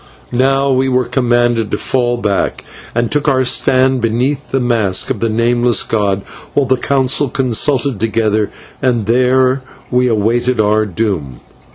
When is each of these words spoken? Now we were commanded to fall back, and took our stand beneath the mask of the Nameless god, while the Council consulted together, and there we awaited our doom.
Now 0.33 0.71
we 0.71 0.89
were 0.89 1.05
commanded 1.05 1.69
to 1.69 1.77
fall 1.77 2.17
back, 2.17 2.63
and 2.95 3.11
took 3.11 3.27
our 3.27 3.45
stand 3.45 4.01
beneath 4.01 4.49
the 4.49 4.59
mask 4.59 5.11
of 5.11 5.19
the 5.19 5.29
Nameless 5.29 5.83
god, 5.83 6.23
while 6.55 6.65
the 6.65 6.75
Council 6.77 7.29
consulted 7.29 7.99
together, 7.99 8.49
and 8.81 9.05
there 9.05 9.61
we 9.91 10.07
awaited 10.07 10.59
our 10.59 10.87
doom. 10.87 11.39